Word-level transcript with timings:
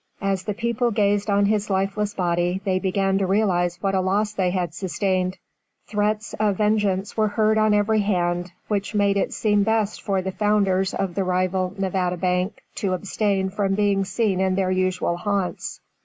As 0.21 0.41
the 0.45 0.55
people 0.55 0.89
gazed 0.89 1.29
on 1.29 1.45
his 1.45 1.69
lifeless 1.69 2.15
body 2.15 2.59
they 2.65 2.79
began 2.79 3.19
to 3.19 3.27
realize 3.27 3.77
what 3.83 3.93
a 3.93 4.01
loss 4.01 4.33
they 4.33 4.49
had 4.49 4.73
sustained. 4.73 5.37
Threats 5.85 6.33
of 6.39 6.57
vengeance 6.57 7.15
were 7.15 7.27
heard 7.27 7.59
on 7.59 7.75
every 7.75 7.99
hand, 7.99 8.51
which 8.67 8.95
made 8.95 9.15
it 9.15 9.31
seem 9.31 9.61
best 9.61 10.01
for 10.01 10.23
the 10.23 10.31
founders 10.31 10.95
of 10.95 11.13
the 11.13 11.23
rival 11.23 11.75
Nevada 11.77 12.17
Bank 12.17 12.63
to 12.77 12.93
abstain 12.93 13.51
from 13.51 13.75
being 13.75 14.03
seen 14.03 14.39
in 14.41 14.55
their 14.55 14.71
usual 14.71 15.17
haunts. 15.17 15.81